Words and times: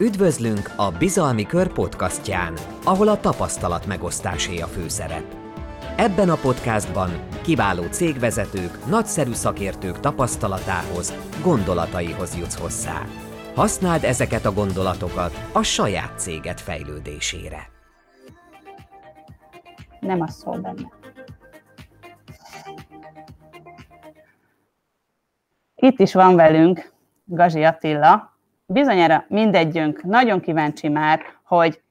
Üdvözlünk 0.00 0.72
a 0.76 0.90
Bizalmi 0.90 1.46
Kör 1.46 1.72
podcastján, 1.72 2.54
ahol 2.84 3.08
a 3.08 3.20
tapasztalat 3.20 3.86
megosztásé 3.86 4.58
a 4.60 4.66
főszerep. 4.66 5.24
Ebben 5.96 6.28
a 6.28 6.34
podcastban 6.34 7.10
kiváló 7.42 7.82
cégvezetők, 7.82 8.86
nagyszerű 8.86 9.32
szakértők 9.32 10.00
tapasztalatához, 10.00 11.14
gondolataihoz 11.42 12.36
jutsz 12.36 12.60
hozzá. 12.60 13.02
Használd 13.54 14.04
ezeket 14.04 14.44
a 14.44 14.52
gondolatokat 14.52 15.32
a 15.52 15.62
saját 15.62 16.18
céged 16.18 16.58
fejlődésére. 16.58 17.70
Nem 20.00 20.20
az 20.20 20.34
szól 20.34 20.58
benne. 20.58 20.92
Itt 25.74 25.98
is 25.98 26.14
van 26.14 26.36
velünk 26.36 26.92
Gazi 27.24 27.64
Attila, 27.64 28.37
bizonyára 28.72 29.24
mindegyünk 29.28 30.02
nagyon 30.02 30.40
kíváncsi 30.40 30.88
már, 30.88 31.20
hogy, 31.42 31.82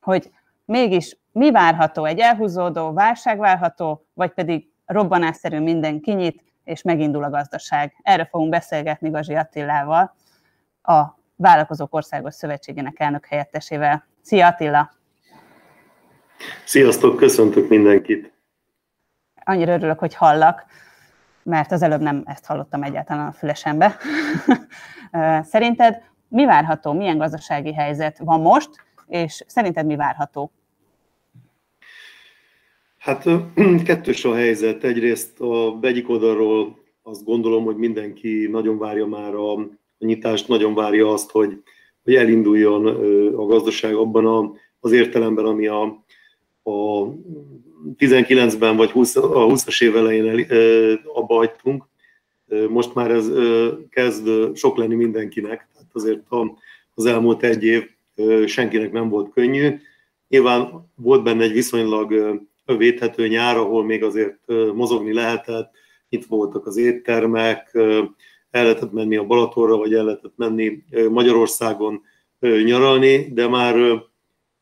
hogy 0.00 0.30
mégis 0.64 1.16
mi 1.32 1.50
várható, 1.50 2.04
egy 2.04 2.18
elhúzódó 2.18 2.92
válság 2.92 3.38
várható, 3.38 4.06
vagy 4.14 4.30
pedig 4.30 4.68
robbanásszerű 4.86 5.60
minden 5.60 6.00
kinyit, 6.00 6.42
és 6.64 6.82
megindul 6.82 7.24
a 7.24 7.30
gazdaság. 7.30 7.96
Erről 8.02 8.24
fogunk 8.24 8.50
beszélgetni 8.50 9.10
Gazsi 9.10 9.34
Attilával, 9.34 10.14
a 10.82 11.02
Vállalkozók 11.36 11.94
Országos 11.94 12.34
Szövetségének 12.34 13.00
elnök 13.00 13.26
helyettesével. 13.26 14.06
Szia 14.22 14.46
Attila! 14.46 14.90
Sziasztok, 16.64 17.16
köszöntök 17.16 17.68
mindenkit! 17.68 18.32
Annyira 19.44 19.72
örülök, 19.72 19.98
hogy 19.98 20.14
hallak, 20.14 20.64
mert 21.46 21.72
az 21.72 21.82
előbb 21.82 22.00
nem 22.00 22.22
ezt 22.26 22.46
hallottam 22.46 22.82
egyáltalán 22.82 23.26
a 23.26 23.32
fülesembe. 23.32 23.96
Szerinted 25.50 26.02
mi 26.28 26.44
várható, 26.44 26.92
milyen 26.92 27.18
gazdasági 27.18 27.72
helyzet 27.72 28.18
van 28.18 28.40
most, 28.40 28.70
és 29.06 29.44
szerinted 29.46 29.86
mi 29.86 29.96
várható? 29.96 30.50
Hát 32.98 33.24
kettős 33.84 34.24
a 34.24 34.34
helyzet. 34.34 34.84
Egyrészt 34.84 35.40
a 35.40 35.78
egyik 35.80 36.08
oldalról 36.08 36.78
azt 37.02 37.24
gondolom, 37.24 37.64
hogy 37.64 37.76
mindenki 37.76 38.48
nagyon 38.50 38.78
várja 38.78 39.06
már 39.06 39.34
a, 39.34 39.68
nyitást, 39.98 40.48
nagyon 40.48 40.74
várja 40.74 41.12
azt, 41.12 41.30
hogy, 41.30 41.62
hogy 42.04 42.14
elinduljon 42.14 42.86
a 43.34 43.44
gazdaság 43.44 43.94
abban 43.94 44.56
az 44.80 44.92
értelemben, 44.92 45.44
ami 45.44 45.66
a, 45.66 46.04
a 46.66 47.08
19-ben 47.98 48.76
vagy 48.76 48.90
20, 48.90 49.16
a 49.16 49.46
20-as 49.46 49.82
év 49.82 49.96
elején 49.96 50.28
el, 50.28 51.00
abba 51.14 51.34
hagytunk. 51.34 51.84
Most 52.68 52.94
már 52.94 53.10
ez 53.10 53.30
kezd 53.90 54.28
sok 54.54 54.76
lenni 54.76 54.94
mindenkinek, 54.94 55.68
tehát 55.72 55.90
azért 55.92 56.22
az 56.94 57.06
elmúlt 57.06 57.42
egy 57.42 57.64
év 57.64 57.84
senkinek 58.46 58.92
nem 58.92 59.08
volt 59.08 59.32
könnyű. 59.32 59.76
Nyilván 60.28 60.90
volt 60.94 61.22
benne 61.22 61.42
egy 61.42 61.52
viszonylag 61.52 62.40
védhető 62.64 63.28
nyár, 63.28 63.56
ahol 63.56 63.84
még 63.84 64.04
azért 64.04 64.38
mozogni 64.74 65.12
lehetett, 65.12 65.70
itt 66.08 66.24
voltak 66.24 66.66
az 66.66 66.76
éttermek, 66.76 67.70
el 68.50 68.62
lehetett 68.62 68.92
menni 68.92 69.16
a 69.16 69.24
Balatonra, 69.24 69.76
vagy 69.76 69.94
el 69.94 70.04
lehetett 70.04 70.36
menni 70.36 70.84
Magyarországon 71.10 72.02
nyaralni, 72.64 73.32
de 73.32 73.48
már, 73.48 74.04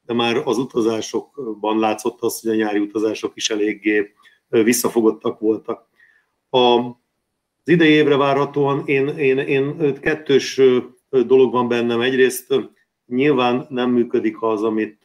de 0.06 0.14
már 0.14 0.36
az 0.44 0.58
utazásokban 0.58 1.78
látszott 1.78 2.20
az, 2.20 2.40
hogy 2.40 2.50
a 2.50 2.54
nyári 2.54 2.78
utazások 2.78 3.32
is 3.34 3.50
eléggé 3.50 4.12
visszafogottak 4.48 5.38
voltak. 5.38 5.88
A 6.50 6.80
az 7.66 7.72
idei 7.72 7.90
évre 7.90 8.16
várhatóan 8.16 8.82
én, 8.86 9.08
én, 9.08 9.38
én 9.38 9.94
kettős 10.00 10.60
dolog 11.10 11.52
van 11.52 11.68
bennem. 11.68 12.00
Egyrészt 12.00 12.54
nyilván 13.06 13.66
nem 13.68 13.90
működik 13.90 14.42
az, 14.42 14.62
amit 14.62 15.04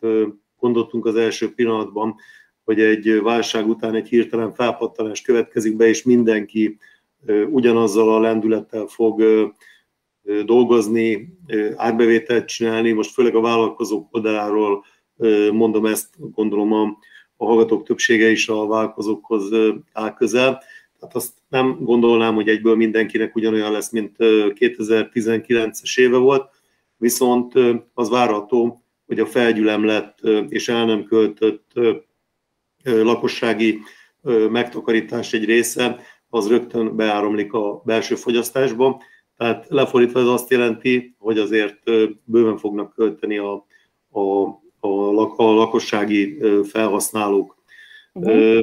gondoltunk 0.57 1.05
az 1.05 1.15
első 1.15 1.53
pillanatban, 1.53 2.15
hogy 2.63 2.79
egy 2.79 3.21
válság 3.21 3.67
után 3.67 3.95
egy 3.95 4.07
hirtelen 4.07 4.53
felpattanás 4.53 5.21
következik 5.21 5.75
be, 5.75 5.87
és 5.87 6.03
mindenki 6.03 6.77
ugyanazzal 7.49 8.13
a 8.13 8.19
lendülettel 8.19 8.85
fog 8.85 9.23
dolgozni, 10.45 11.37
árbevételt 11.75 12.47
csinálni. 12.47 12.91
Most 12.91 13.13
főleg 13.13 13.35
a 13.35 13.41
vállalkozók 13.41 14.07
oldaláról 14.15 14.85
mondom 15.51 15.85
ezt, 15.85 16.09
gondolom 16.17 16.73
a, 16.73 16.97
a 17.37 17.45
hallgatók 17.45 17.83
többsége 17.83 18.29
is 18.29 18.47
a 18.47 18.67
vállalkozókhoz 18.67 19.49
áll 19.93 20.13
közel. 20.13 20.63
Tehát 20.99 21.15
azt 21.15 21.33
nem 21.49 21.77
gondolnám, 21.79 22.35
hogy 22.35 22.47
egyből 22.47 22.75
mindenkinek 22.75 23.35
ugyanolyan 23.35 23.71
lesz, 23.71 23.91
mint 23.91 24.15
2019-es 24.19 25.99
éve 25.99 26.17
volt, 26.17 26.49
viszont 26.97 27.53
az 27.93 28.09
várható, 28.09 28.83
hogy 29.05 29.19
a 29.19 29.25
felgyülemlett 29.25 30.19
és 30.47 30.69
el 30.69 30.85
nem 30.85 31.03
költött 31.03 31.71
lakossági 32.83 33.79
megtakarítás 34.49 35.33
egy 35.33 35.45
része, 35.45 35.99
az 36.29 36.47
rögtön 36.47 36.95
beáramlik 36.95 37.53
a 37.53 37.81
belső 37.85 38.15
fogyasztásba. 38.15 39.01
Tehát 39.39 39.65
lefordítva 39.69 40.19
ez 40.19 40.25
azt 40.25 40.49
jelenti, 40.49 41.15
hogy 41.17 41.37
azért 41.37 41.91
bőven 42.23 42.57
fognak 42.57 42.93
költeni 42.93 43.37
a, 43.37 43.65
a, 44.11 44.21
a, 44.79 45.33
a 45.35 45.51
lakossági 45.51 46.39
felhasználók. 46.63 47.57
Uh-huh 48.13 48.61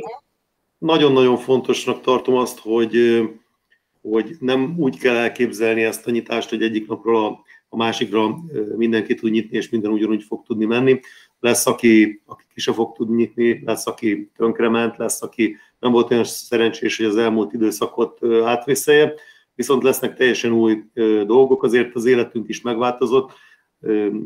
nagyon-nagyon 0.79 1.37
fontosnak 1.37 2.01
tartom 2.01 2.35
azt, 2.35 2.59
hogy, 2.59 3.23
hogy 4.01 4.37
nem 4.41 4.75
úgy 4.79 4.99
kell 4.99 5.17
elképzelni 5.17 5.83
ezt 5.83 6.07
a 6.07 6.11
nyitást, 6.11 6.49
hogy 6.49 6.63
egyik 6.63 6.87
napról 6.87 7.25
a, 7.25 7.41
a 7.69 7.77
másikra 7.77 8.37
mindenki 8.77 9.15
tud 9.15 9.31
nyitni, 9.31 9.57
és 9.57 9.69
minden 9.69 9.91
ugyanúgy 9.91 10.23
fog 10.23 10.43
tudni 10.43 10.65
menni. 10.65 11.01
Lesz, 11.41 11.67
aki, 11.67 12.23
aki 12.27 12.45
ki 12.55 12.61
se 12.61 12.73
fog 12.73 12.97
tudni 12.97 13.17
nyitni, 13.17 13.63
lesz, 13.65 13.87
aki 13.87 14.31
tönkrement, 14.37 14.97
lesz, 14.97 15.23
aki 15.23 15.57
nem 15.79 15.93
volt 15.93 16.11
olyan 16.11 16.25
szerencsés, 16.25 16.97
hogy 16.97 17.07
az 17.07 17.17
elmúlt 17.17 17.53
időszakot 17.53 18.19
átvészelje, 18.45 19.15
viszont 19.57 19.83
lesznek 19.83 20.15
teljesen 20.15 20.53
új 20.53 20.83
dolgok, 21.27 21.63
azért 21.63 21.95
az 21.95 22.05
életünk 22.05 22.49
is 22.49 22.61
megváltozott. 22.61 23.33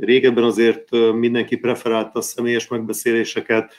Régebben 0.00 0.44
azért 0.44 0.90
mindenki 1.12 1.56
preferálta 1.56 2.18
a 2.18 2.22
személyes 2.22 2.68
megbeszéléseket, 2.68 3.72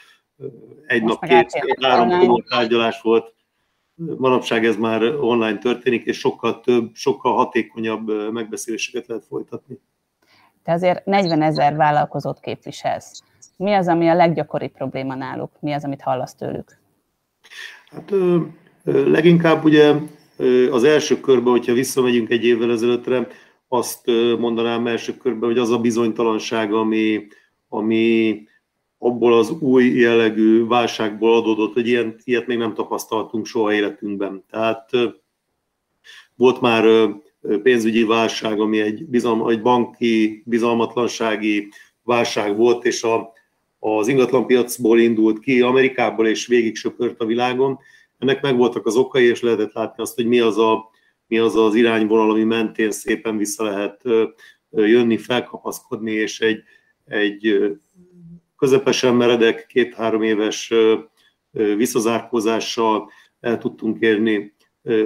egy 0.88 1.02
Most 1.02 1.20
nap, 1.20 1.30
két, 1.30 1.78
három 1.82 2.44
tárgyalás 2.50 3.02
volt. 3.02 3.34
Manapság 3.96 4.66
ez 4.66 4.76
már 4.76 5.04
online 5.04 5.58
történik, 5.58 6.06
és 6.06 6.18
sokkal 6.18 6.60
több, 6.60 6.90
sokkal 6.94 7.36
hatékonyabb 7.36 8.32
megbeszéléseket 8.32 9.08
lehet 9.08 9.26
folytatni. 9.26 9.80
Te 10.64 10.72
azért 10.72 11.06
40 11.06 11.42
ezer 11.42 11.76
vállalkozót 11.76 12.40
képviselsz. 12.40 13.24
Mi 13.58 13.74
az, 13.74 13.88
ami 13.88 14.08
a 14.08 14.16
leggyakoribb 14.16 14.72
probléma 14.72 15.16
náluk? 15.16 15.52
Mi 15.60 15.72
az, 15.72 15.84
amit 15.84 16.02
hallasz 16.02 16.36
tőlük? 16.36 16.78
Hát 17.86 18.14
leginkább 18.84 19.64
ugye 19.64 19.94
az 20.72 20.84
első 20.84 21.20
körben, 21.20 21.52
hogyha 21.52 21.74
visszamegyünk 21.74 22.30
egy 22.30 22.46
évvel 22.46 22.72
ezelőttre, 22.72 23.28
azt 23.68 24.06
mondanám 24.40 24.88
első 24.88 25.18
körben, 25.18 25.50
hogy 25.50 25.58
az 25.58 25.72
a 25.72 25.80
bizonytalanság, 25.80 26.74
ami, 26.74 27.28
ami 27.70 28.44
abból 28.98 29.38
az 29.38 29.50
új 29.50 29.84
jellegű 29.84 30.66
válságból 30.66 31.36
adódott, 31.36 31.74
hogy 31.74 31.88
ilyen, 31.88 32.16
ilyet 32.24 32.48
még 32.48 32.58
nem 32.58 32.74
tapasztaltunk 32.74 33.46
soha 33.46 33.74
életünkben. 33.74 34.44
Tehát 34.50 34.90
volt 36.36 36.62
már 36.62 37.10
pénzügyi 37.64 38.04
válság, 38.04 38.60
ami 38.60 38.82
egy, 38.82 39.06
bizalma, 39.06 39.50
egy 39.50 39.62
banki 39.62 40.44
bizalmatlansági 40.46 41.70
válság 42.04 42.58
volt, 42.58 42.86
és 42.86 43.04
a, 43.04 43.32
az 43.80 44.08
ingatlanpiacból 44.08 45.00
indult 45.00 45.40
ki, 45.40 45.62
Amerikából, 45.62 46.28
és 46.28 46.48
végig 46.48 46.76
söpört 46.76 47.22
a 47.22 47.26
világon. 47.26 47.80
Ennek 48.22 48.42
meg 48.42 48.58
voltak 48.58 48.86
az 48.86 48.96
okai, 48.96 49.26
és 49.26 49.42
lehetett 49.42 49.74
látni 49.74 50.04
azt, 50.04 50.16
hogy 50.16 50.26
mi 50.26 50.40
az 50.40 50.58
a, 50.58 50.90
mi 51.28 51.38
az, 51.38 51.56
az 51.56 51.76
irányvonal, 51.76 52.30
ami 52.30 52.44
mentén 52.44 52.92
szépen 52.92 53.38
vissza 53.38 53.64
lehet 53.64 54.04
jönni, 54.70 55.18
felkapaszkodni, 55.18 56.12
és 56.12 56.40
egy, 56.40 56.64
egy 57.06 57.72
közepesen 58.58 59.16
meredek, 59.16 59.66
két-három 59.66 60.22
éves 60.22 60.74
visszazárkózással 61.52 63.12
el 63.40 63.58
tudtunk 63.58 64.02
érni 64.02 64.54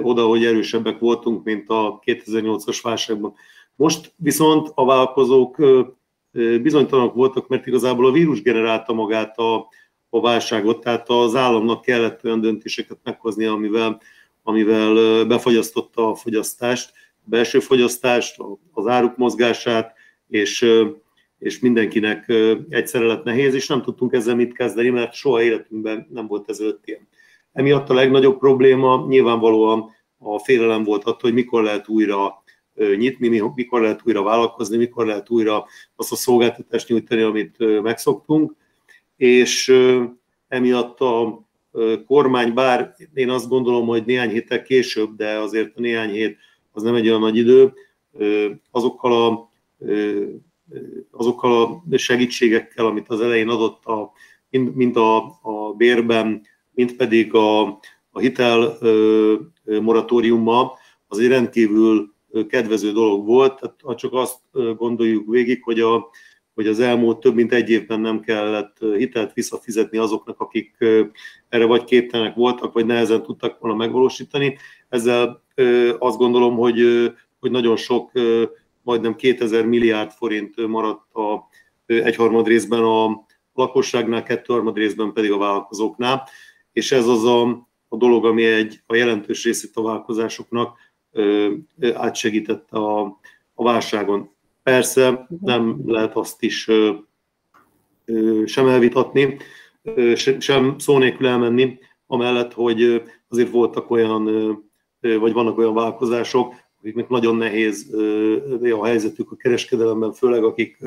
oda, 0.02 0.26
hogy 0.26 0.44
erősebbek 0.44 0.98
voltunk, 0.98 1.44
mint 1.44 1.68
a 1.68 2.00
2008-as 2.04 2.78
válságban. 2.82 3.34
Most 3.74 4.12
viszont 4.16 4.72
a 4.74 4.84
vállalkozók 4.84 5.56
bizonytalanok 6.62 7.14
voltak, 7.14 7.48
mert 7.48 7.66
igazából 7.66 8.06
a 8.06 8.12
vírus 8.12 8.42
generálta 8.42 8.92
magát 8.92 9.38
a, 9.38 9.68
a 10.16 10.20
válságot, 10.20 10.80
tehát 10.80 11.08
az 11.08 11.34
államnak 11.34 11.82
kellett 11.82 12.24
olyan 12.24 12.40
döntéseket 12.40 12.98
meghozni, 13.02 13.44
amivel, 13.44 14.00
amivel 14.42 15.24
befagyasztotta 15.24 16.10
a 16.10 16.14
fogyasztást, 16.14 16.90
a 17.18 17.24
belső 17.24 17.58
fogyasztást, 17.58 18.36
az 18.72 18.86
áruk 18.86 19.16
mozgását, 19.16 19.92
és 20.28 20.66
és 21.38 21.58
mindenkinek 21.58 22.32
egyszerre 22.68 23.06
lett 23.06 23.24
nehéz, 23.24 23.54
és 23.54 23.66
nem 23.66 23.82
tudtunk 23.82 24.12
ezzel 24.12 24.34
mit 24.34 24.52
kezdeni, 24.52 24.88
mert 24.88 25.14
soha 25.14 25.42
életünkben 25.42 26.06
nem 26.10 26.26
volt 26.26 26.48
ezelőtt 26.50 26.86
ilyen. 26.86 27.08
Emiatt 27.52 27.90
a 27.90 27.94
legnagyobb 27.94 28.38
probléma 28.38 29.06
nyilvánvalóan 29.08 29.90
a 30.18 30.38
félelem 30.38 30.84
volt 30.84 31.04
attól, 31.04 31.20
hogy 31.20 31.34
mikor 31.34 31.62
lehet 31.62 31.88
újra 31.88 32.42
nyitni, 32.96 33.42
mikor 33.54 33.80
lehet 33.80 34.00
újra 34.04 34.22
vállalkozni, 34.22 34.76
mikor 34.76 35.06
lehet 35.06 35.30
újra 35.30 35.64
azt 35.96 36.12
a 36.12 36.16
szolgáltatást 36.16 36.88
nyújtani, 36.88 37.22
amit 37.22 37.82
megszoktunk, 37.82 38.54
és 39.16 39.72
emiatt 40.48 41.00
a 41.00 41.44
kormány, 42.06 42.54
bár 42.54 42.94
én 43.14 43.30
azt 43.30 43.48
gondolom, 43.48 43.86
hogy 43.86 44.04
néhány 44.04 44.30
héttel 44.30 44.62
később, 44.62 45.16
de 45.16 45.38
azért 45.38 45.76
a 45.76 45.80
néhány 45.80 46.10
hét 46.10 46.36
az 46.72 46.82
nem 46.82 46.94
egy 46.94 47.08
olyan 47.08 47.20
nagy 47.20 47.36
idő, 47.36 47.72
azokkal 48.70 49.12
a, 49.12 49.50
azokkal 51.10 51.82
a 51.90 51.96
segítségekkel, 51.96 52.86
amit 52.86 53.08
az 53.08 53.20
elején 53.20 53.48
adott, 53.48 53.84
a, 53.84 54.12
mind 54.50 54.96
a, 54.96 55.16
a 55.42 55.72
bérben, 55.76 56.42
mind 56.74 56.92
pedig 56.92 57.34
a, 57.34 57.62
a 58.10 58.18
hitel 58.18 58.78
moratóriummal, 59.64 60.78
az 61.06 61.18
egy 61.18 61.28
rendkívül 61.28 62.14
kedvező 62.48 62.92
dolog 62.92 63.26
volt. 63.26 63.60
Tehát 63.60 63.76
ha 63.82 63.94
csak 63.94 64.12
azt 64.12 64.38
gondoljuk 64.76 65.30
végig, 65.30 65.62
hogy, 65.62 65.80
a, 65.80 66.10
hogy 66.56 66.66
az 66.66 66.80
elmúlt 66.80 67.18
több 67.18 67.34
mint 67.34 67.52
egy 67.52 67.70
évben 67.70 68.00
nem 68.00 68.20
kellett 68.20 68.76
hitelt 68.96 69.32
visszafizetni 69.32 69.98
azoknak, 69.98 70.40
akik 70.40 70.76
erre 71.48 71.64
vagy 71.64 71.84
képtelenek 71.84 72.34
voltak, 72.34 72.72
vagy 72.72 72.86
nehezen 72.86 73.22
tudtak 73.22 73.60
volna 73.60 73.76
megvalósítani. 73.76 74.58
Ezzel 74.88 75.42
azt 75.98 76.18
gondolom, 76.18 76.56
hogy, 76.56 77.10
hogy 77.40 77.50
nagyon 77.50 77.76
sok, 77.76 78.10
majdnem 78.82 79.14
2000 79.14 79.66
milliárd 79.66 80.10
forint 80.10 80.66
maradt 80.66 81.14
a 81.14 81.48
egyharmad 81.86 82.46
részben 82.46 82.82
a 82.82 83.24
lakosságnál, 83.54 84.22
kettőharmad 84.22 84.76
részben 84.76 85.12
pedig 85.12 85.32
a 85.32 85.38
vállalkozóknál, 85.38 86.28
és 86.72 86.92
ez 86.92 87.06
az 87.06 87.24
a, 87.24 87.42
a 87.88 87.96
dolog, 87.96 88.24
ami 88.24 88.44
egy 88.44 88.80
a 88.86 88.94
jelentős 88.94 89.44
részét 89.44 89.70
a 89.74 89.82
vállalkozásoknak 89.82 90.78
átsegítette 91.94 92.76
a, 92.76 93.20
a 93.54 93.64
válságon. 93.64 94.35
Persze 94.66 95.26
nem 95.40 95.80
lehet 95.84 96.16
azt 96.16 96.42
is 96.42 96.70
sem 98.44 98.68
elvitatni, 98.68 99.36
sem 100.38 100.78
szó 100.78 100.98
nélkül 100.98 101.26
elmenni, 101.26 101.78
amellett, 102.06 102.52
hogy 102.52 103.02
azért 103.28 103.50
voltak 103.50 103.90
olyan, 103.90 104.24
vagy 105.00 105.32
vannak 105.32 105.58
olyan 105.58 105.74
vállalkozások, 105.74 106.54
akiknek 106.78 107.08
nagyon 107.08 107.36
nehéz 107.36 107.94
a 108.80 108.84
helyzetük 108.84 109.30
a 109.32 109.36
kereskedelemben, 109.36 110.12
főleg 110.12 110.44
akik 110.44 110.78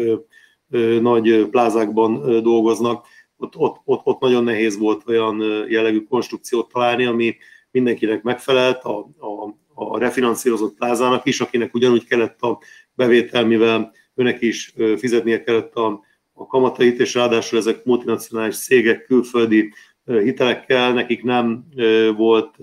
nagy 1.02 1.48
plázákban 1.50 2.42
dolgoznak, 2.44 3.06
ott, 3.38 3.56
ott, 3.56 3.82
ott, 3.86 4.02
ott 4.04 4.20
nagyon 4.20 4.44
nehéz 4.44 4.78
volt 4.78 5.04
olyan 5.08 5.42
jellegű 5.68 6.04
konstrukciót 6.04 6.72
találni, 6.72 7.06
ami 7.06 7.36
mindenkinek 7.72 8.24
megfelelt, 8.24 8.84
a, 8.84 8.98
a, 9.00 9.56
a 9.74 9.98
refinanszírozott 9.98 10.75
plázának 10.75 11.25
is, 11.25 11.40
akinek 11.42 11.74
ugyanúgy 11.74 12.06
kellett 12.06 12.42
a 12.42 12.60
bevétel, 13.00 13.46
mivel 13.46 13.92
őnek 14.16 14.42
is 14.42 14.74
fizetnie 14.98 15.44
kellett 15.44 15.75
a, 15.75 16.01
a 16.34 16.46
kamatait, 16.46 17.00
és 17.00 17.13
ráadásul 17.13 17.57
ezek 17.57 17.86
multinacionális 17.86 18.57
cégek 18.57 19.06
külföldi 19.06 19.74
hitelekkel, 20.06 20.94
nekik 20.94 21.24
nem 21.24 21.66
volt 22.18 22.56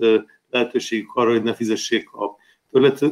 lehetőségük 0.49 1.13
arra, 1.13 1.31
hogy 1.31 1.43
ne 1.43 1.53
fizessék 1.53 2.09
a 2.11 2.35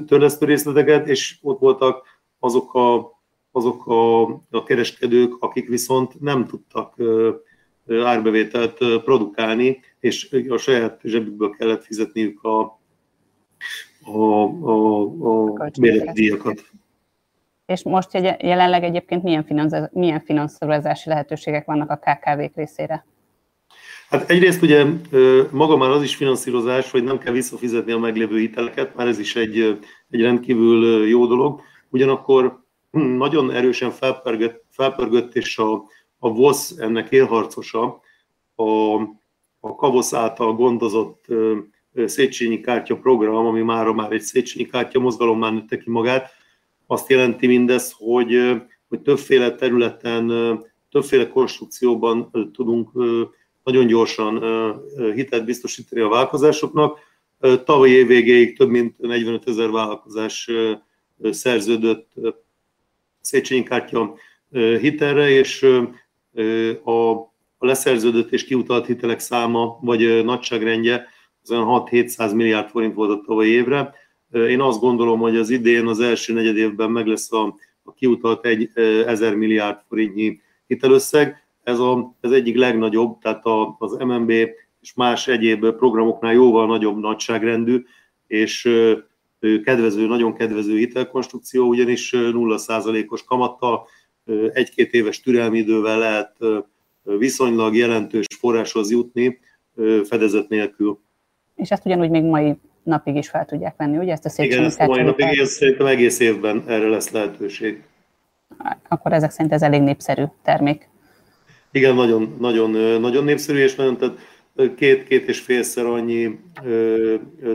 törlesztő 0.06 0.45
részleteket, 0.45 1.07
és 1.07 1.38
ott 1.42 1.60
voltak 1.60 2.06
azok 2.39 2.74
a, 2.74 3.19
azok 3.51 3.88
a, 3.88 4.22
a 4.50 4.63
kereskedők, 4.66 5.36
akik 5.39 5.68
viszont 5.68 6.19
nem 6.19 6.45
tudtak 6.45 6.95
árbevételt 7.88 8.77
produkálni, 9.04 9.80
és 10.00 10.38
a 10.50 10.57
saját 10.57 11.00
zsebükből 11.04 11.50
kellett 11.50 11.83
fizetniük 11.83 12.44
a, 12.44 12.80
a, 14.04 14.19
a, 14.62 15.01
a 15.54 15.69
díjakat. 16.13 16.74
És 17.65 17.83
most 17.83 18.13
jelenleg 18.39 18.83
egyébként 18.83 19.23
milyen, 19.23 19.89
milyen 19.91 20.19
finanszírozási 20.19 21.09
lehetőségek 21.09 21.65
vannak 21.65 21.89
a 21.89 21.97
KKV-k 21.97 22.56
részére? 22.56 23.06
Hát 24.09 24.29
egyrészt 24.29 24.62
ugye 24.62 24.85
maga 25.51 25.77
már 25.77 25.89
az 25.89 26.03
is 26.03 26.15
finanszírozás, 26.15 26.91
hogy 26.91 27.03
nem 27.03 27.17
kell 27.17 27.33
visszafizetni 27.33 27.91
a 27.91 27.97
meglévő 27.97 28.38
hiteleket, 28.38 28.95
már 28.95 29.07
ez 29.07 29.19
is 29.19 29.35
egy, 29.35 29.79
egy 30.09 30.21
rendkívül 30.21 31.07
jó 31.07 31.25
dolog. 31.25 31.62
Ugyanakkor 31.89 32.63
hm, 32.91 33.00
nagyon 33.00 33.51
erősen 33.51 33.91
felpörgött, 33.91 34.63
felpörgött 34.69 35.35
és 35.35 35.57
a, 35.57 35.73
a 36.19 36.29
VOSZ 36.29 36.77
ennek 36.77 37.12
élharcosa, 37.12 38.01
a, 38.56 38.95
a 39.59 39.75
KAVOSZ 39.75 40.13
által 40.13 40.53
gondozott 40.53 41.25
Széchenyi 42.06 42.59
kártya 42.59 42.95
program, 42.95 43.45
ami 43.45 43.62
már 43.62 43.85
már 43.85 44.12
egy 44.12 44.21
Széchenyi 44.21 44.65
kártya 44.65 45.00
mozgalom 45.00 45.39
már 45.39 45.51
nőtte 45.51 45.77
ki 45.77 45.89
magát, 45.89 46.31
azt 46.88 47.10
jelenti 47.10 47.48
mindez, 47.48 47.94
hogy, 47.98 48.62
hogy 48.88 49.00
többféle 49.02 49.56
területen, 49.56 50.32
többféle 50.92 51.28
konstrukcióban 51.28 52.32
tudunk 52.54 52.90
nagyon 53.64 53.88
gyorsan 53.88 54.44
hitelt 55.14 55.46
biztosítani 55.46 56.02
a 56.02 56.08
vállalkozásoknak. 56.08 57.00
Tavaly 57.64 57.90
év 57.90 58.08
végéig 58.08 58.58
több 58.58 58.70
mint 58.70 58.98
45 58.98 59.48
ezer 59.48 59.70
vállalkozás 59.72 60.50
szerződött 61.32 62.12
Széchenyi 63.22 63.64
kártya 63.64 64.16
hitelre, 64.80 65.30
és 65.30 65.64
a, 66.84 67.14
leszerződött 67.60 68.32
és 68.32 68.44
kiutalt 68.44 68.86
hitelek 68.86 69.20
száma, 69.20 69.80
vagy 69.82 70.24
nagyságrendje 70.24 71.08
az 71.42 71.52
olyan 71.52 71.88
6-700 71.92 72.36
milliárd 72.36 72.70
forint 72.70 72.94
volt 72.94 73.12
a 73.12 73.24
tavalyi 73.26 73.52
évre. 73.52 73.94
Én 74.36 74.62
azt 74.62 74.80
gondolom, 74.80 75.20
hogy 75.20 75.38
az 75.38 75.50
idén, 75.50 75.88
az 75.88 76.00
első 76.00 76.34
negyed 76.34 76.58
évben 76.58 76.92
meg 76.92 77.06
lesz 77.06 77.32
a, 77.32 77.56
a 77.84 77.94
kiutalt 77.94 78.46
egy 78.46 78.70
1000 78.76 79.36
milliárd 79.36 79.80
forintnyi 79.88 80.40
hitelösszeg. 80.68 81.48
Ez 81.64 81.80
a, 81.80 82.16
ez 82.22 82.32
egyik 82.32 82.56
legnagyobb, 82.56 83.20
tehát 83.22 83.46
a, 83.46 83.76
az 83.80 83.92
MNB 83.92 84.30
és 84.82 84.94
más 84.96 85.28
egyéb 85.28 85.66
programoknál 85.66 86.34
jóval 86.34 86.68
nagyobb 86.68 87.00
nagyságrendű, 87.00 87.84
és 88.28 88.70
kedvező, 89.64 90.08
nagyon 90.08 90.34
kedvező 90.34 90.78
hitelkonstrukció, 90.78 91.68
ugyanis 91.68 92.14
0%-os 92.16 93.24
kamattal, 93.24 93.88
egy-két 94.54 94.94
éves 94.94 95.22
türelmi 95.22 95.58
idővel 95.58 95.98
lehet 96.00 96.38
viszonylag 97.04 97.76
jelentős 97.76 98.26
forráshoz 98.40 98.92
jutni 98.92 99.40
fedezet 100.04 100.50
nélkül. 100.50 101.00
És 101.56 101.70
ezt 101.72 101.86
ugyanúgy 101.86 102.10
még 102.10 102.24
mai 102.24 102.56
napig 102.86 103.16
is 103.16 103.30
fel 103.30 103.46
tudják 103.46 103.76
venni, 103.78 103.98
ugye? 103.98 104.12
Ezt 104.12 104.40
a 104.40 104.44
Igen, 104.44 104.64
ezt 104.64 104.80
a 104.80 104.86
mai 104.86 105.02
napig, 105.02 105.38
én 105.38 105.46
szerintem 105.46 105.86
egész 105.86 106.20
évben 106.20 106.64
erre 106.68 106.88
lesz 106.88 107.10
lehetőség. 107.12 107.84
Akkor 108.88 109.14
ezek 109.14 109.32
szerint 109.32 109.54
ez 109.54 109.62
elég 109.62 109.82
népszerű 109.82 110.24
termék. 110.44 110.89
Igen, 111.72 111.96
nagyon, 111.96 112.36
nagyon, 112.39 113.00
nagyon 113.00 113.24
népszerű, 113.24 113.58
és 113.58 113.75
nagyon, 113.75 113.98
tehát 113.98 114.18
két-két 114.75 115.27
és 115.27 115.39
félszer 115.39 115.86
annyi 115.86 116.39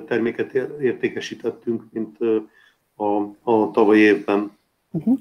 terméket 0.07 0.55
értékesítettünk, 0.81 1.83
mint 1.93 2.17
a, 2.97 3.05
a 3.51 3.71
tavalyi 3.71 4.01
évben. 4.01 4.59
Uh-huh. 4.91 5.19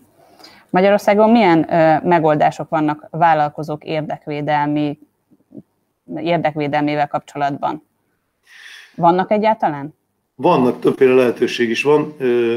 Magyarországon 0.70 1.30
milyen 1.30 1.60
megoldások 2.04 2.70
vannak 2.70 3.08
vállalkozók 3.12 3.84
érdekvédelmi, 3.84 5.00
érdekvédelmével 6.16 7.08
kapcsolatban? 7.08 7.84
Vannak 8.96 9.32
egyáltalán? 9.32 9.98
Vannak, 10.42 10.80
többféle 10.80 11.14
lehetőség 11.14 11.70
is 11.70 11.84
van 11.84 12.16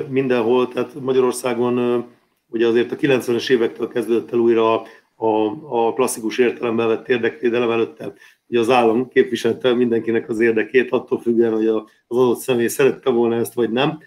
mindenhol, 0.08 0.68
tehát 0.68 0.94
Magyarországon 1.00 2.04
ugye 2.48 2.66
azért 2.66 2.92
a 2.92 2.96
90-es 2.96 3.50
évektől 3.50 3.88
kezdődött 3.88 4.32
el 4.32 4.38
újra 4.38 4.80
a, 5.14 5.26
a, 5.68 5.92
klasszikus 5.92 6.38
értelemben 6.38 6.88
vett 6.88 7.08
érdekvédelem 7.08 7.70
előtte. 7.70 8.12
Ugye 8.46 8.58
az 8.58 8.70
állam 8.70 9.08
képviselte 9.08 9.74
mindenkinek 9.74 10.28
az 10.28 10.40
érdekét, 10.40 10.90
attól 10.90 11.20
függően, 11.20 11.52
hogy 11.52 11.66
az 11.66 11.82
adott 12.06 12.38
személy 12.38 12.66
szerette 12.66 13.10
volna 13.10 13.36
ezt, 13.36 13.54
vagy 13.54 13.70
nem. 13.70 13.98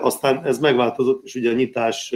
Aztán 0.00 0.44
ez 0.44 0.58
megváltozott, 0.58 1.24
és 1.24 1.34
ugye 1.34 1.50
a 1.50 1.54
nyitás 1.54 2.14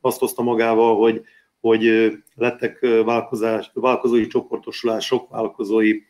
azt 0.00 0.18
hozta 0.18 0.42
magával, 0.42 0.96
hogy, 0.96 1.22
hogy 1.60 2.12
lettek 2.34 2.80
vállalkozás, 2.80 3.70
vállalkozói 3.74 4.26
csoportosulások, 4.26 5.28
vállalkozói 5.30 6.00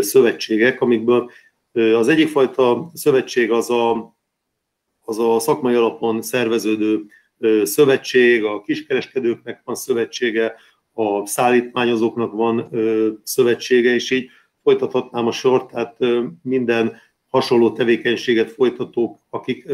szövetségek, 0.00 0.80
amikből 0.80 1.30
az 1.72 2.08
egyik 2.08 2.28
fajta 2.28 2.90
szövetség 2.94 3.50
az 3.50 3.70
a, 3.70 4.16
az 5.00 5.18
a 5.18 5.38
szakmai 5.38 5.74
alapon 5.74 6.22
szerveződő 6.22 7.04
szövetség, 7.62 8.44
a 8.44 8.60
kiskereskedőknek 8.60 9.60
van 9.64 9.74
szövetsége, 9.74 10.54
a 10.92 11.26
szállítmányozóknak 11.26 12.32
van 12.32 12.70
szövetsége, 13.22 13.94
és 13.94 14.10
így 14.10 14.28
folytathatnám 14.62 15.26
a 15.26 15.32
sort, 15.32 15.70
tehát 15.70 15.96
minden 16.42 16.96
hasonló 17.28 17.72
tevékenységet 17.72 18.50
folytatók, 18.50 19.18
akik 19.30 19.64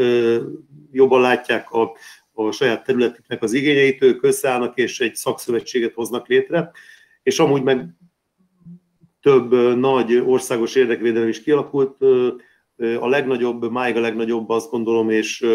jobban 0.91 1.21
látják 1.21 1.71
a, 1.71 1.91
a 2.31 2.51
saját 2.51 2.83
területüknek 2.83 3.43
az 3.43 3.53
igényeit, 3.53 4.01
ők 4.01 4.23
összeállnak 4.23 4.77
és 4.77 4.99
egy 4.99 5.15
szakszövetséget 5.15 5.93
hoznak 5.93 6.27
létre, 6.27 6.71
és 7.23 7.39
amúgy 7.39 7.63
meg 7.63 7.95
több 9.21 9.77
nagy 9.77 10.15
országos 10.15 10.75
érdekvédelem 10.75 11.27
is 11.27 11.43
kialakult. 11.43 12.01
A 12.99 13.07
legnagyobb, 13.07 13.71
máig 13.71 13.95
a 13.95 13.99
legnagyobb 13.99 14.49
azt 14.49 14.69
gondolom, 14.69 15.09
és 15.09 15.45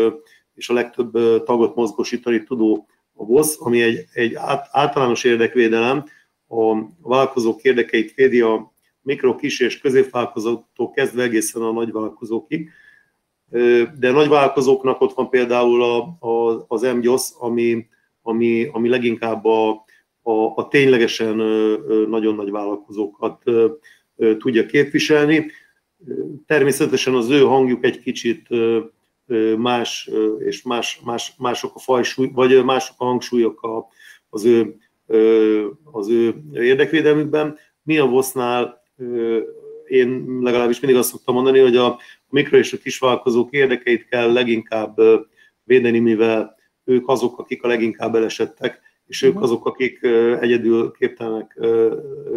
és 0.55 0.69
a 0.69 0.73
legtöbb 0.73 1.13
tagot 1.45 1.75
mozgósítani 1.75 2.43
tudó 2.43 2.87
a 3.15 3.25
VOSZ, 3.25 3.57
ami 3.61 3.83
egy, 3.83 4.05
egy 4.13 4.35
általános 4.71 5.25
érdekvédelem, 5.25 6.05
a 6.49 6.75
vállalkozók 7.03 7.63
érdekeit 7.63 8.15
védi 8.15 8.41
a 8.41 8.73
mikro, 9.03 9.37
kis 9.37 9.61
és 9.61 9.79
középvállalkozóktól 9.79 10.91
kezdve 10.91 11.23
egészen 11.23 11.63
a 11.63 11.73
nagyvállalkozókig. 11.73 12.71
De 13.99 14.11
nagyvállalkozóknak 14.11 15.01
ott 15.01 15.15
van 15.15 15.29
például 15.31 15.83
a, 15.83 16.27
a, 16.27 16.65
az 16.69 16.83
MGYOSZ, 16.83 17.37
ami, 17.39 17.87
ami, 18.23 18.69
ami 18.73 18.89
leginkább 18.89 19.45
a, 19.45 19.85
a, 20.25 20.33
a 20.55 20.69
ténylegesen 20.69 21.37
nagyon 22.09 22.35
nagy 22.35 22.51
vállalkozókat 22.51 23.43
tudja 24.39 24.67
képviselni. 24.67 25.51
Természetesen 26.47 27.15
az 27.15 27.31
ő 27.31 27.41
hangjuk 27.41 27.85
egy 27.85 28.01
kicsit 28.01 28.49
más, 29.57 30.11
és 30.39 30.63
más, 30.63 31.01
más, 31.05 31.35
mások 31.39 31.75
a 31.75 31.79
fajsúly, 31.79 32.31
vagy 32.33 32.65
mások 32.65 32.95
a 32.99 33.05
hangsúlyok 33.05 33.87
az 34.29 34.45
ő, 34.45 34.77
az 35.93 36.09
ő 36.09 36.35
érdekvédelmükben. 36.53 37.59
Mi 37.83 37.99
a 37.99 38.07
VOSZ-nál 38.07 38.83
én 39.87 40.39
legalábbis 40.41 40.81
mindig 40.81 40.99
azt 40.99 41.11
szoktam 41.11 41.35
mondani, 41.35 41.59
hogy 41.59 41.77
a 41.77 41.99
mikro 42.29 42.57
és 42.57 42.73
a 42.73 42.79
kisvállalkozók 42.79 43.53
érdekeit 43.53 44.09
kell 44.09 44.33
leginkább 44.33 44.97
védeni, 45.65 45.99
mivel 45.99 46.57
ők 46.85 47.09
azok, 47.09 47.39
akik 47.39 47.63
a 47.63 47.69
leginkább 47.69 48.15
elesettek, 48.15 48.81
és 49.07 49.23
ők 49.23 49.35
mhm. 49.35 49.43
azok, 49.43 49.67
akik 49.67 50.03
egyedül 50.41 50.93
képtelenek 50.93 51.59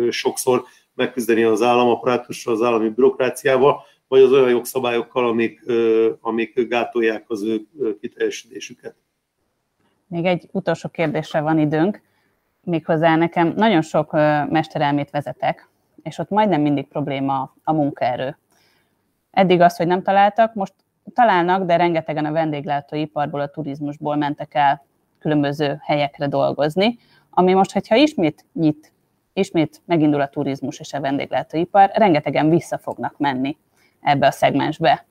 sokszor 0.09 0.63
megküzdeni 0.93 1.43
az 1.43 1.61
államaparátussal, 1.61 2.53
az 2.53 2.61
állami 2.61 2.89
bürokráciával, 2.89 3.81
vagy 4.07 4.21
az 4.21 4.31
olyan 4.31 4.49
jogszabályokkal, 4.49 5.27
amik, 5.27 5.61
amik 6.21 6.67
gátolják 6.67 7.23
az 7.27 7.43
ő 7.43 7.61
kiteljesítésüket. 8.01 8.95
Még 10.07 10.25
egy 10.25 10.49
utolsó 10.51 10.89
kérdésre 10.89 11.41
van 11.41 11.59
időnk, 11.59 12.01
méghozzá 12.63 13.15
nekem 13.15 13.53
nagyon 13.55 13.81
sok 13.81 14.11
mesterelmét 14.49 15.09
vezetek, 15.09 15.69
és 16.03 16.17
ott 16.17 16.29
majdnem 16.29 16.61
mindig 16.61 16.87
probléma 16.87 17.55
a 17.63 17.73
munkaerő. 17.73 18.37
Eddig 19.31 19.61
az, 19.61 19.77
hogy 19.77 19.87
nem 19.87 20.03
találtak, 20.03 20.53
most 20.53 20.73
találnak, 21.13 21.65
de 21.65 21.75
rengetegen 21.75 22.25
a 22.25 22.31
vendéglátóiparból, 22.31 23.39
a 23.39 23.49
turizmusból 23.49 24.15
mentek 24.15 24.53
el 24.53 24.86
különböző 25.27 25.79
helyekre 25.83 26.27
dolgozni, 26.27 26.97
ami 27.29 27.53
most, 27.53 27.71
hogyha 27.71 27.95
ismét 27.95 28.45
nyit, 28.53 28.93
ismét 29.33 29.81
megindul 29.85 30.21
a 30.21 30.27
turizmus 30.27 30.79
és 30.79 30.93
a 30.93 30.99
vendéglátóipar, 30.99 31.91
rengetegen 31.93 32.49
vissza 32.49 32.77
fognak 32.77 33.17
menni 33.17 33.57
ebbe 34.01 34.27
a 34.27 34.31
szegmensbe. 34.31 35.05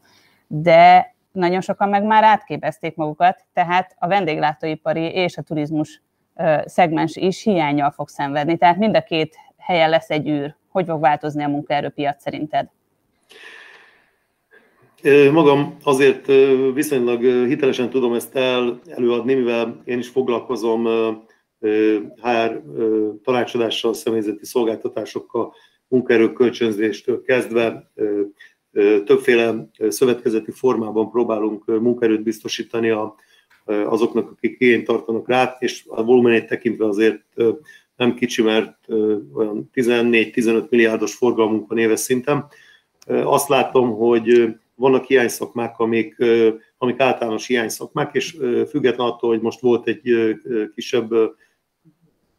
De 0.47 1.15
nagyon 1.33 1.61
sokan 1.61 1.89
meg 1.89 2.05
már 2.05 2.25
átképezték 2.25 2.97
magukat, 2.97 3.45
tehát 3.53 3.97
a 3.99 4.07
vendéglátóipari 4.07 5.03
és 5.03 5.37
a 5.37 5.43
turizmus 5.43 6.03
szegmens 6.65 7.17
is 7.17 7.43
hiányjal 7.43 7.91
fog 7.91 8.09
szenvedni. 8.09 8.57
Tehát 8.57 8.77
mind 8.77 8.97
a 8.97 9.03
két 9.03 9.37
helyen 9.59 9.91
lesz 9.91 10.11
egy 10.11 10.29
űr. 10.29 10.55
Hogy 10.69 10.87
fog 10.87 11.01
változni 11.01 11.43
a 11.43 11.49
munkaerőpiac 11.49 12.23
szerinted? 12.23 12.69
Magam 15.33 15.77
azért 15.83 16.27
viszonylag 16.75 17.21
hitelesen 17.47 17.91
tudom 17.91 18.13
ezt 18.13 18.37
el, 18.37 18.81
előadni, 18.87 19.35
mivel 19.35 19.83
én 19.85 19.99
is 19.99 20.09
foglalkozom 20.09 20.87
HR 22.23 22.63
tanácsadással, 23.23 23.95
személyzeti 23.95 24.47
szolgáltatásokkal, 24.47 25.55
munkaerő 25.89 26.33
kölcsönzéstől 26.33 27.23
kezdve 27.23 27.91
többféle 29.05 29.69
szövetkezeti 29.89 30.51
formában 30.51 31.11
próbálunk 31.11 31.65
munkaerőt 31.65 32.23
biztosítani 32.23 32.91
a, 32.91 33.15
azoknak, 33.65 34.31
akik 34.31 34.57
igényt 34.59 34.87
tartanak 34.87 35.29
rá, 35.29 35.57
és 35.59 35.85
a 35.89 36.05
volumenét 36.05 36.47
tekintve 36.47 36.87
azért 36.87 37.23
nem 37.97 38.15
kicsi, 38.15 38.43
mert 38.43 38.77
olyan 39.35 39.71
14-15 39.75 40.69
milliárdos 40.69 41.15
forgalmunk 41.15 41.69
van 41.69 41.79
éves 41.79 42.01
szinten. 42.01 42.47
Azt 43.07 43.49
látom, 43.49 43.97
hogy 43.97 44.57
vannak 44.77 45.05
hiányszakmák, 45.05 45.79
amik, 45.79 46.17
amik 46.79 47.01
általános 47.01 47.47
hiányszakmák, 47.47 48.15
és 48.15 48.37
független 48.69 49.07
attól, 49.07 49.31
hogy 49.31 49.41
most 49.41 49.61
volt 49.61 49.87
egy 49.87 50.37
kisebb, 50.75 51.11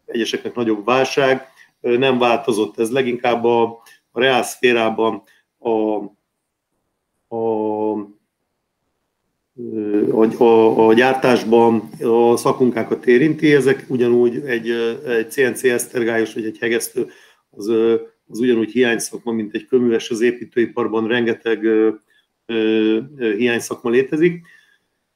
egyeseknek 0.05 0.55
nagyobb 0.55 0.85
válság, 0.85 1.47
nem 1.79 2.17
változott. 2.17 2.79
Ez 2.79 2.91
leginkább 2.91 3.43
a, 3.43 3.63
a 4.11 4.19
reál 4.19 4.43
szférában 4.43 5.23
a, 5.57 5.69
a, 7.35 7.91
a, 10.11 10.41
a, 10.43 10.87
a 10.87 10.93
gyártásban 10.93 11.89
a 12.01 12.35
szakmunkákat 12.35 13.05
érinti, 13.05 13.53
ezek 13.53 13.85
ugyanúgy 13.87 14.35
egy, 14.35 14.69
egy 15.05 15.29
CNC 15.29 15.63
esztergályos 15.63 16.33
vagy 16.33 16.45
egy 16.45 16.57
hegesztő, 16.57 17.07
az, 17.49 17.67
az 18.27 18.39
ugyanúgy 18.39 18.71
hiányszakma, 18.71 19.31
mint 19.31 19.53
egy 19.53 19.65
köműves 19.65 20.09
az 20.09 20.21
építőiparban, 20.21 21.07
rengeteg 21.07 21.67
hiány 23.17 23.59
szakma 23.59 23.89
létezik, 23.89 24.45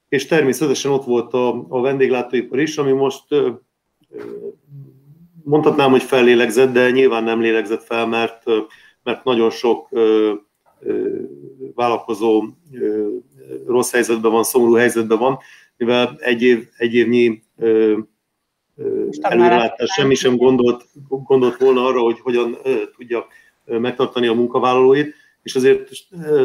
és 0.09 0.25
természetesen 0.25 0.91
ott 0.91 1.03
volt 1.03 1.33
a, 1.33 1.65
a 1.69 1.81
vendéglátóipar 1.81 2.59
is, 2.59 2.77
ami 2.77 2.91
most 2.91 3.25
mondhatnám, 5.43 5.91
hogy 5.91 6.03
fellélegzett, 6.03 6.71
de 6.71 6.91
nyilván 6.91 7.23
nem 7.23 7.41
lélegzett 7.41 7.83
fel, 7.83 8.07
mert, 8.07 8.43
mert 9.03 9.23
nagyon 9.23 9.49
sok 9.49 9.89
vállalkozó 11.75 12.43
rossz 13.65 13.91
helyzetben 13.91 14.31
van, 14.31 14.43
szomorú 14.43 14.73
helyzetben 14.73 15.17
van, 15.17 15.37
mivel 15.77 16.15
egy, 16.19 16.41
év, 16.41 16.67
egy 16.77 16.93
évnyi 16.93 17.43
előrelátás 19.21 19.89
semmi 19.93 20.15
sem 20.15 20.37
gondolt, 20.37 20.85
gondolt 21.07 21.57
volna 21.57 21.85
arra, 21.85 21.99
hogy 21.99 22.19
hogyan 22.19 22.57
tudja 22.95 23.25
megtartani 23.65 24.27
a 24.27 24.33
munkavállalóit, 24.33 25.15
és 25.43 25.55
azért 25.55 25.89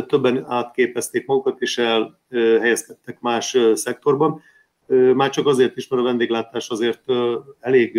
többen 0.07 0.45
átképezték 0.49 1.27
magukat, 1.27 1.61
és 1.61 1.79
elhelyezkedtek 1.79 3.21
más 3.21 3.57
szektorban. 3.75 4.43
Már 5.15 5.31
csak 5.31 5.47
azért 5.47 5.77
is, 5.77 5.89
mert 5.89 6.03
a 6.03 6.05
vendéglátás 6.05 6.69
azért 6.69 7.03
elég, 7.61 7.97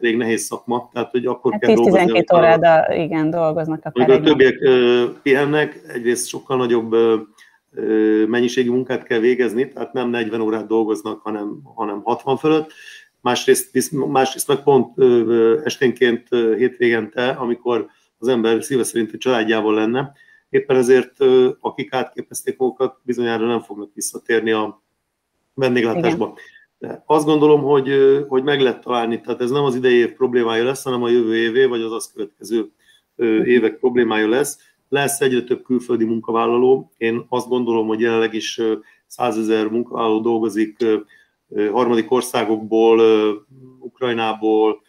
elég 0.00 0.16
nehéz 0.16 0.42
szakma, 0.42 0.90
tehát 0.92 1.10
hogy 1.10 1.26
akkor 1.26 1.52
hát 1.52 1.60
kell 1.60 1.74
10 1.74 1.78
dolgozni. 1.78 2.06
12 2.06 2.36
óráda, 2.36 2.94
igen, 2.94 3.30
dolgoznak 3.30 3.84
akár. 3.84 4.10
A 4.10 4.20
többiek 4.20 4.58
pihennek, 5.22 5.80
egyrészt 5.86 6.28
sokkal 6.28 6.56
nagyobb 6.56 6.96
mennyiségi 8.26 8.68
munkát 8.68 9.02
kell 9.02 9.18
végezni, 9.18 9.68
tehát 9.68 9.92
nem 9.92 10.08
40 10.08 10.40
órát 10.40 10.66
dolgoznak, 10.66 11.20
hanem, 11.20 11.60
hanem 11.74 12.00
60 12.02 12.36
fölött. 12.36 12.72
Másrészt, 13.20 13.90
másrészt 13.92 14.48
meg 14.48 14.62
pont 14.62 14.98
esténként 15.64 16.28
hétvégente, 16.56 17.28
amikor 17.28 17.86
az 18.18 18.28
ember 18.28 18.62
szíve 18.62 18.84
szerint 18.84 19.12
a 19.14 19.18
családjával 19.18 19.74
lenne. 19.74 20.12
Éppen 20.50 20.76
ezért, 20.76 21.16
akik 21.60 21.94
átképezték 21.94 22.56
magukat, 22.58 22.98
bizonyára 23.02 23.46
nem 23.46 23.60
fognak 23.60 23.90
visszatérni 23.94 24.50
a 24.50 24.82
vendéglátásba. 25.54 26.36
De 26.78 27.02
azt 27.06 27.24
gondolom, 27.24 27.62
hogy, 27.62 27.90
hogy 28.28 28.42
meg 28.42 28.60
lehet 28.60 28.80
találni, 28.80 29.20
tehát 29.20 29.40
ez 29.40 29.50
nem 29.50 29.64
az 29.64 29.74
idei 29.74 29.94
év 29.94 30.12
problémája 30.12 30.64
lesz, 30.64 30.82
hanem 30.82 31.02
a 31.02 31.08
jövő 31.08 31.36
évé, 31.36 31.64
vagy 31.64 31.80
az 31.80 31.92
azt 31.92 32.12
következő 32.12 32.70
évek 33.44 33.78
problémája 33.78 34.28
lesz. 34.28 34.58
Lesz 34.88 35.20
egyre 35.20 35.42
több 35.42 35.62
külföldi 35.62 36.04
munkavállaló. 36.04 36.90
Én 36.96 37.26
azt 37.28 37.48
gondolom, 37.48 37.86
hogy 37.86 38.00
jelenleg 38.00 38.34
is 38.34 38.60
százezer 39.06 39.68
munkavállaló 39.68 40.20
dolgozik 40.20 40.84
harmadik 41.72 42.10
országokból, 42.10 43.00
Ukrajnából, 43.78 44.82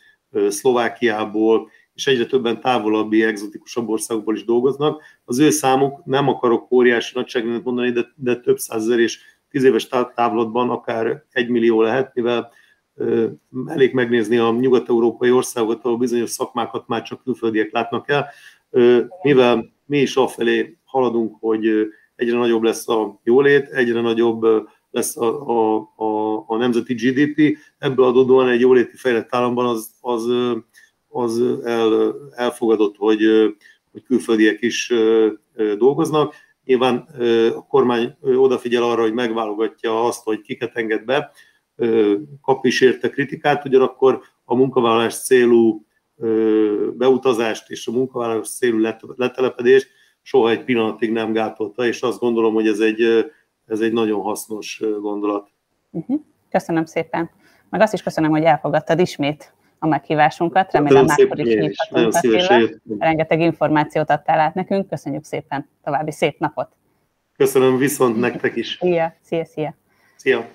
Szlovákiából, 0.47 1.69
és 1.99 2.07
egyre 2.07 2.25
többen 2.25 2.61
távolabbi, 2.61 3.23
egzotikusabb 3.23 3.89
országokból 3.89 4.35
is 4.35 4.45
dolgoznak. 4.45 5.01
Az 5.25 5.39
ő 5.39 5.49
számuk, 5.49 6.05
nem 6.05 6.27
akarok 6.27 6.71
óriási 6.71 7.11
nagyságrendet 7.15 7.63
mondani, 7.63 7.91
de, 7.91 8.05
de 8.15 8.35
több 8.35 8.57
százezer 8.57 8.99
és 8.99 9.19
tíz 9.49 9.63
éves 9.63 9.87
távlatban 9.87 10.69
akár 10.69 11.23
egy 11.31 11.49
millió 11.49 11.81
lehet, 11.81 12.11
mivel 12.13 12.51
elég 13.65 13.93
megnézni 13.93 14.37
a 14.37 14.51
nyugat-európai 14.51 15.31
országokat, 15.31 15.85
ahol 15.85 15.97
bizonyos 15.97 16.29
szakmákat 16.29 16.87
már 16.87 17.01
csak 17.01 17.23
külföldiek 17.23 17.71
látnak 17.71 18.09
el, 18.09 18.27
mivel 19.21 19.73
mi 19.85 19.97
is 19.97 20.15
afelé 20.15 20.77
haladunk, 20.83 21.35
hogy 21.39 21.67
egyre 22.15 22.37
nagyobb 22.37 22.63
lesz 22.63 22.89
a 22.89 23.19
jólét, 23.23 23.67
egyre 23.67 24.01
nagyobb 24.01 24.45
lesz 24.91 25.17
a, 25.17 25.47
a, 25.47 25.77
a, 25.95 26.43
a 26.47 26.57
nemzeti 26.57 26.93
GDP, 26.93 27.57
ebből 27.77 28.05
adódóan 28.05 28.49
egy 28.49 28.59
jóléti 28.59 28.95
fejlett 28.95 29.35
államban 29.35 29.65
az, 29.65 29.91
az 30.01 30.27
az 31.09 31.41
el, 31.63 32.15
elfogadott, 32.31 32.95
hogy, 32.97 33.19
hogy 33.91 34.03
külföldiek 34.03 34.61
is 34.61 34.93
dolgoznak. 35.77 36.33
Nyilván 36.63 36.97
a 37.55 37.65
kormány 37.67 38.17
odafigyel 38.21 38.83
arra, 38.83 39.01
hogy 39.01 39.13
megválogatja 39.13 40.05
azt, 40.05 40.23
hogy 40.23 40.41
kiket 40.41 40.75
enged 40.75 41.05
be, 41.05 41.31
kap 42.41 42.65
is 42.65 42.81
érte 42.81 43.09
kritikát, 43.09 43.65
ugyanakkor 43.65 44.21
a 44.45 44.55
munkavállalás 44.55 45.15
célú 45.15 45.85
beutazást 46.93 47.69
és 47.69 47.87
a 47.87 47.91
munkavállalás 47.91 48.49
célú 48.49 48.79
letelepedést 49.15 49.87
soha 50.21 50.49
egy 50.49 50.63
pillanatig 50.63 51.11
nem 51.11 51.33
gátolta, 51.33 51.85
és 51.85 52.01
azt 52.01 52.19
gondolom, 52.19 52.53
hogy 52.53 52.67
ez 52.67 52.79
egy, 52.79 53.31
ez 53.65 53.79
egy 53.79 53.93
nagyon 53.93 54.21
hasznos 54.21 54.81
gondolat. 55.01 55.51
Uh-huh. 55.91 56.21
Köszönöm 56.49 56.85
szépen. 56.85 57.29
Meg 57.69 57.81
azt 57.81 57.93
is 57.93 58.03
köszönöm, 58.03 58.29
hogy 58.29 58.43
elfogadtad 58.43 58.99
ismét 58.99 59.53
a 59.79 59.87
meghívásunkat. 59.87 60.71
Remélem 60.71 61.05
máskor 61.05 61.39
is 61.39 61.53
hívhatunk 61.53 62.13
Rengeteg 62.99 63.39
információt 63.39 64.09
adtál 64.09 64.39
át 64.39 64.53
nekünk. 64.53 64.87
Köszönjük 64.87 65.23
szépen. 65.23 65.69
További 65.83 66.11
szép 66.11 66.39
napot. 66.39 66.69
Köszönöm 67.37 67.77
viszont 67.77 68.19
nektek 68.19 68.55
is. 68.55 68.77
Szia, 68.81 69.15
szia, 69.21 69.45
szia. 69.45 69.73
Szia. 70.15 70.45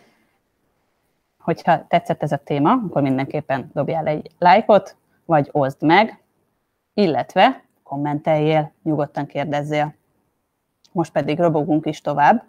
Hogyha 1.38 1.86
tetszett 1.88 2.22
ez 2.22 2.32
a 2.32 2.36
téma, 2.36 2.70
akkor 2.70 3.02
mindenképpen 3.02 3.70
dobjál 3.74 4.06
egy 4.06 4.30
lájkot, 4.38 4.96
vagy 5.24 5.48
oszd 5.52 5.82
meg, 5.82 6.22
illetve 6.94 7.64
kommenteljél, 7.82 8.72
nyugodtan 8.82 9.26
kérdezzél. 9.26 9.94
Most 10.92 11.12
pedig 11.12 11.38
robogunk 11.38 11.86
is 11.86 12.00
tovább, 12.00 12.44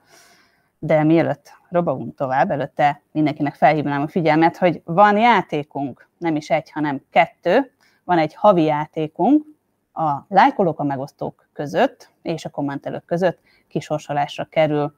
de 0.79 1.03
mielőtt 1.03 1.51
robogunk 1.69 2.15
tovább, 2.15 2.51
előtte 2.51 3.01
mindenkinek 3.11 3.55
felhívnám 3.55 4.01
a 4.01 4.07
figyelmet, 4.07 4.57
hogy 4.57 4.81
van 4.85 5.17
játékunk, 5.17 6.07
nem 6.17 6.35
is 6.35 6.49
egy, 6.49 6.71
hanem 6.71 7.01
kettő. 7.11 7.71
Van 8.03 8.17
egy 8.17 8.35
havi 8.35 8.63
játékunk 8.63 9.45
a 9.93 10.11
lájkolók, 10.27 10.79
a 10.79 10.83
megosztók 10.83 11.49
között 11.53 12.09
és 12.21 12.45
a 12.45 12.49
kommentelők 12.49 13.05
között 13.05 13.39
kisorsolásra 13.67 14.43
kerül 14.43 14.95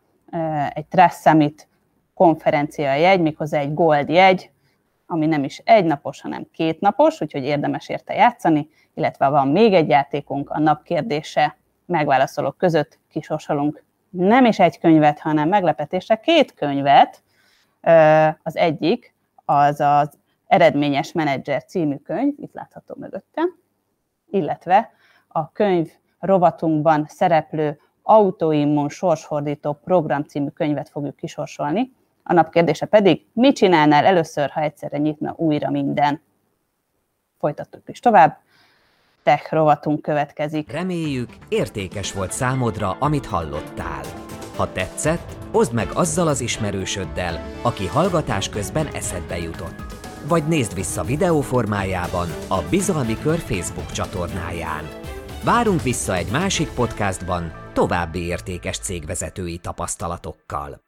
egy 0.73 0.85
Trust 0.85 1.21
Summit 1.21 1.67
konferencia 2.13 2.93
jegy, 2.93 3.21
méghozzá 3.21 3.59
egy 3.59 3.73
gold 3.73 4.09
jegy, 4.09 4.51
ami 5.05 5.25
nem 5.25 5.43
is 5.43 5.61
egy 5.65 5.85
napos, 5.85 6.21
hanem 6.21 6.47
két 6.51 6.79
napos, 6.79 7.21
úgyhogy 7.21 7.43
érdemes 7.43 7.89
érte 7.89 8.13
játszani, 8.13 8.69
illetve 8.93 9.27
van 9.27 9.47
még 9.47 9.73
egy 9.73 9.89
játékunk, 9.89 10.49
a 10.49 10.59
napkérdése 10.59 11.57
megválaszolók 11.85 12.57
között 12.57 12.99
kisorsolunk 13.09 13.83
nem 14.09 14.45
is 14.45 14.59
egy 14.59 14.79
könyvet, 14.79 15.19
hanem 15.19 15.49
meglepetésre 15.49 16.15
két 16.15 16.53
könyvet. 16.53 17.23
Az 18.43 18.55
egyik 18.55 19.15
az 19.45 19.79
az 19.79 20.17
Eredményes 20.47 21.11
Menedzser 21.11 21.63
című 21.63 21.95
könyv, 21.95 22.33
itt 22.37 22.53
látható 22.53 22.95
mögöttem, 22.97 23.55
illetve 24.29 24.91
a 25.27 25.51
könyv 25.51 25.91
rovatunkban 26.19 27.05
szereplő 27.07 27.79
autoimmun 28.01 28.89
sorsfordító 28.89 29.73
program 29.73 30.23
című 30.23 30.49
könyvet 30.49 30.89
fogjuk 30.89 31.15
kisorsolni. 31.15 31.91
A 32.23 32.33
nap 32.33 32.51
kérdése 32.51 32.85
pedig, 32.85 33.25
mit 33.33 33.55
csinálnál 33.55 34.05
először, 34.05 34.49
ha 34.49 34.61
egyszerre 34.61 34.97
nyitna 34.97 35.33
újra 35.37 35.69
minden? 35.69 36.21
Folytattuk 37.39 37.89
is 37.89 37.99
tovább. 37.99 38.37
Tech 39.27 39.53
rovatunk 39.53 40.01
következik. 40.01 40.71
Reméljük, 40.71 41.29
értékes 41.49 42.13
volt 42.13 42.31
számodra, 42.31 42.97
amit 42.99 43.25
hallottál. 43.25 44.01
Ha 44.55 44.71
tetszett, 44.71 45.37
oszd 45.51 45.73
meg 45.73 45.87
azzal 45.93 46.27
az 46.27 46.41
ismerősöddel, 46.41 47.45
aki 47.61 47.87
hallgatás 47.87 48.49
közben 48.49 48.87
eszedbe 48.87 49.37
jutott. 49.37 49.81
Vagy 50.27 50.47
nézd 50.47 50.73
vissza 50.73 51.03
videó 51.03 51.41
formájában 51.41 52.27
a 52.47 52.61
Bizalmi 52.69 53.17
Kör 53.19 53.39
Facebook 53.39 53.91
csatornáján. 53.91 54.83
Várunk 55.43 55.81
vissza 55.81 56.15
egy 56.15 56.31
másik 56.31 56.69
podcastban 56.69 57.51
további 57.73 58.25
értékes 58.25 58.77
cégvezetői 58.77 59.57
tapasztalatokkal. 59.57 60.86